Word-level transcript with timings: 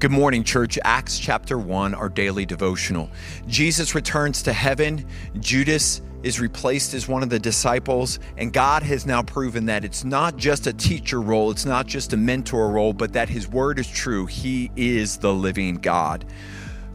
Good 0.00 0.12
morning, 0.12 0.44
church. 0.44 0.78
Acts 0.84 1.18
chapter 1.18 1.58
1, 1.58 1.92
our 1.92 2.08
daily 2.08 2.46
devotional. 2.46 3.10
Jesus 3.48 3.96
returns 3.96 4.42
to 4.44 4.52
heaven. 4.52 5.04
Judas 5.40 6.02
is 6.22 6.38
replaced 6.38 6.94
as 6.94 7.08
one 7.08 7.24
of 7.24 7.30
the 7.30 7.38
disciples, 7.40 8.20
and 8.36 8.52
God 8.52 8.84
has 8.84 9.06
now 9.06 9.24
proven 9.24 9.66
that 9.66 9.84
it's 9.84 10.04
not 10.04 10.36
just 10.36 10.68
a 10.68 10.72
teacher 10.72 11.20
role, 11.20 11.50
it's 11.50 11.64
not 11.64 11.88
just 11.88 12.12
a 12.12 12.16
mentor 12.16 12.70
role, 12.70 12.92
but 12.92 13.12
that 13.14 13.28
his 13.28 13.48
word 13.48 13.80
is 13.80 13.88
true. 13.88 14.26
He 14.26 14.70
is 14.76 15.16
the 15.16 15.34
living 15.34 15.74
God 15.74 16.24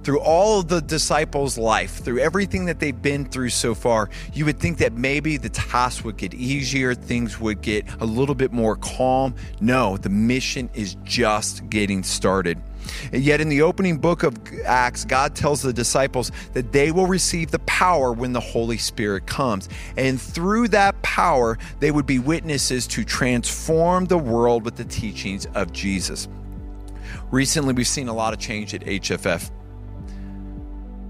through 0.03 0.19
all 0.19 0.59
of 0.59 0.67
the 0.67 0.81
disciples' 0.81 1.57
life, 1.57 2.03
through 2.03 2.19
everything 2.19 2.65
that 2.65 2.79
they've 2.79 3.01
been 3.01 3.25
through 3.25 3.49
so 3.49 3.73
far, 3.73 4.09
you 4.33 4.45
would 4.45 4.59
think 4.59 4.77
that 4.77 4.93
maybe 4.93 5.37
the 5.37 5.49
task 5.49 6.03
would 6.03 6.17
get 6.17 6.33
easier, 6.33 6.93
things 6.93 7.39
would 7.39 7.61
get 7.61 7.85
a 8.01 8.05
little 8.05 8.35
bit 8.35 8.51
more 8.51 8.75
calm. 8.75 9.33
No, 9.61 9.97
the 9.97 10.09
mission 10.09 10.69
is 10.73 10.95
just 11.03 11.69
getting 11.69 12.03
started. 12.03 12.61
Yet, 13.11 13.41
in 13.41 13.49
the 13.49 13.61
opening 13.61 13.97
book 13.97 14.23
of 14.23 14.35
Acts, 14.65 15.05
God 15.05 15.35
tells 15.35 15.61
the 15.61 15.73
disciples 15.73 16.31
that 16.53 16.71
they 16.71 16.91
will 16.91 17.07
receive 17.07 17.51
the 17.51 17.59
power 17.59 18.11
when 18.11 18.33
the 18.33 18.39
Holy 18.39 18.77
Spirit 18.77 19.25
comes. 19.25 19.69
And 19.97 20.19
through 20.19 20.69
that 20.69 21.01
power, 21.01 21.57
they 21.79 21.91
would 21.91 22.05
be 22.05 22.19
witnesses 22.19 22.87
to 22.87 23.03
transform 23.03 24.05
the 24.05 24.17
world 24.17 24.65
with 24.65 24.75
the 24.75 24.85
teachings 24.85 25.45
of 25.53 25.71
Jesus. 25.71 26.27
Recently, 27.31 27.73
we've 27.73 27.87
seen 27.87 28.07
a 28.07 28.13
lot 28.13 28.33
of 28.33 28.39
change 28.39 28.73
at 28.73 28.81
HFF. 28.81 29.49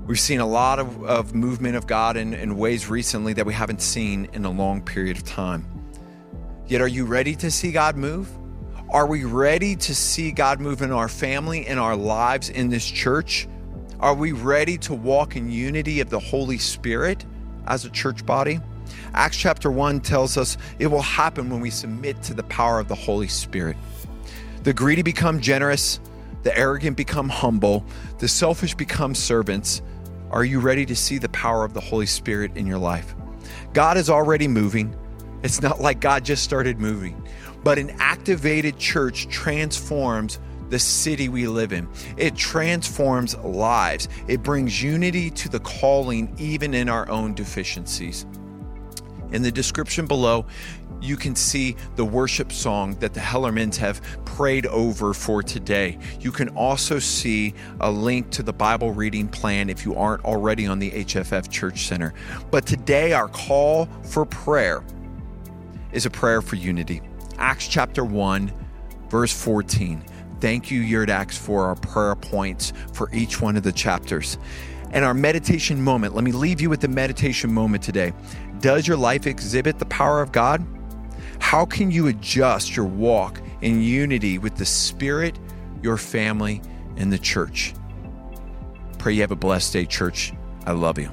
We've 0.06 0.20
seen 0.20 0.42
a 0.42 0.48
lot 0.48 0.80
of, 0.80 1.04
of 1.06 1.34
movement 1.34 1.78
of 1.78 1.88
God 1.88 2.18
in, 2.18 2.34
in 2.34 2.58
ways 2.58 2.90
recently 2.90 3.34
that 3.34 3.46
we 3.46 3.54
haven't 3.54 3.82
seen 3.82 4.28
in 4.34 4.44
a 4.44 4.52
long 4.52 4.82
period 4.82 5.16
of 5.16 5.24
time. 5.24 5.66
Yet, 6.68 6.82
are 6.82 6.88
you 6.88 7.06
ready 7.06 7.36
to 7.38 7.50
see 7.52 7.72
God 7.72 7.96
move? 7.96 8.30
Are 8.94 9.08
we 9.08 9.24
ready 9.24 9.76
to 9.76 9.96
see 9.96 10.32
God 10.32 10.60
move 10.62 10.84
in 10.84 10.92
our 10.92 11.10
family, 11.10 11.66
in 11.66 11.80
our 11.80 11.96
lives, 11.96 12.52
in 12.52 12.70
this 12.70 12.86
church? 12.86 13.48
Are 14.00 14.14
we 14.14 14.34
ready 14.34 14.78
to 14.78 14.94
walk 14.94 15.36
in 15.36 15.50
unity 15.50 16.00
of 16.00 16.12
the 16.12 16.20
Holy 16.20 16.60
Spirit 16.60 17.26
as 17.66 17.86
a 17.86 17.90
church 17.90 18.24
body? 18.24 18.60
Acts 19.16 19.36
chapter 19.36 19.72
1 19.72 20.02
tells 20.02 20.38
us 20.38 20.58
it 20.78 20.86
will 20.86 21.02
happen 21.02 21.50
when 21.50 21.60
we 21.60 21.72
submit 21.72 22.22
to 22.22 22.36
the 22.36 22.44
power 22.44 22.80
of 22.80 22.88
the 22.88 22.94
Holy 22.94 23.28
Spirit. 23.28 23.78
The 24.62 24.74
greedy 24.74 25.02
become 25.02 25.42
generous, 25.42 26.00
the 26.44 26.56
arrogant 26.56 26.96
become 26.96 27.30
humble, 27.30 27.84
the 28.20 28.28
selfish 28.28 28.76
become 28.76 29.16
servants, 29.16 29.82
are 30.30 30.46
you 30.46 30.60
ready 30.60 30.86
to 30.86 30.96
see 30.96 31.18
the 31.18 31.30
power 31.30 31.66
of 31.66 31.74
the 31.74 31.82
Holy 31.82 32.06
Spirit 32.06 32.56
in 32.56 32.68
your 32.68 32.78
life? 32.78 33.16
God 33.74 33.98
is 33.98 34.08
already 34.08 34.48
moving. 34.48 34.96
It's 35.44 35.62
not 35.62 35.82
like 35.82 36.00
God 36.00 36.24
just 36.24 36.44
started 36.44 36.80
moving, 36.80 37.28
but 37.64 37.78
an 37.78 37.92
activated 38.00 38.78
church 38.78 39.28
transforms 39.30 40.40
the 40.70 40.80
city 40.80 41.30
we 41.30 41.48
live 41.48 41.72
in. 41.72 41.88
It 42.18 42.36
transforms 42.36 43.36
lives. 43.38 44.10
It 44.28 44.42
brings 44.42 44.82
unity 44.82 45.30
to 45.32 45.50
the 45.50 45.60
calling, 45.60 46.34
even 46.38 46.74
in 46.74 46.90
our 46.90 47.10
own 47.10 47.34
deficiencies. 47.34 48.26
In 49.32 49.42
the 49.42 49.52
description 49.52 50.08
below, 50.08 50.46
you 51.02 51.18
can 51.18 51.36
see 51.36 51.76
the 51.96 52.06
worship 52.06 52.52
song 52.52 52.96
that 52.96 53.14
the 53.14 53.20
Hellermans 53.20 53.76
have 53.76 54.02
prayed 54.26 54.66
over 54.68 55.14
for 55.14 55.44
today. 55.44 56.00
You 56.20 56.32
can 56.32 56.50
also 56.50 56.98
see 56.98 57.54
a 57.82 57.92
link 57.92 58.30
to 58.32 58.44
the 58.44 58.54
Bible 58.54 58.92
reading 58.92 59.28
plan 59.28 59.70
if 59.70 59.86
you 59.86 59.96
aren't 59.96 60.24
already 60.24 60.66
on 60.66 60.80
the 60.80 60.92
HFF 60.92 61.52
Church 61.52 61.88
Center. 61.88 62.14
But 62.52 62.66
today, 62.66 63.12
our 63.14 63.28
call 63.28 63.90
for 64.04 64.26
prayer 64.26 64.84
is 65.92 66.06
a 66.06 66.10
prayer 66.10 66.42
for 66.42 66.56
unity. 66.56 67.02
Acts 67.38 67.68
chapter 67.68 68.04
1, 68.04 68.52
verse 69.10 69.34
14. 69.34 70.04
Thank 70.40 70.70
you, 70.70 70.82
Yurdax, 70.82 71.38
for 71.38 71.66
our 71.66 71.76
prayer 71.76 72.16
points 72.16 72.74
for 72.92 73.10
each 73.14 73.42
one 73.42 73.56
of 73.56 73.64
the 73.64 73.72
chapters. 73.72 74.38
And 74.92 75.04
our 75.04 75.14
meditation 75.14 75.82
moment, 75.82 76.16
let 76.16 76.24
me 76.24 76.32
leave 76.32 76.62
you 76.62 76.70
with 76.70 76.82
the 76.82 76.88
meditation 76.88 77.52
moment 77.52 77.84
today. 77.84 78.14
Does 78.60 78.88
your 78.88 78.98
life 78.98 79.26
exhibit 79.26 79.80
the 79.80 79.86
power 79.86 80.22
of 80.22 80.32
God? 80.32 80.66
How 81.40 81.66
can 81.66 81.92
you 81.92 82.08
adjust 82.08 82.76
your 82.76 82.86
walk 82.86 83.42
in 83.62 83.82
unity 83.82 84.38
with 84.38 84.56
the 84.56 84.66
Spirit, 84.66 85.40
your 85.82 85.98
family, 85.98 86.62
and 86.98 87.12
the 87.12 87.18
church? 87.18 87.74
Pray 89.00 89.14
you 89.14 89.22
have 89.22 89.32
a 89.32 89.36
blessed 89.36 89.74
day, 89.74 89.86
church. 89.86 90.34
I 90.66 90.72
love 90.72 91.00
you. 91.00 91.10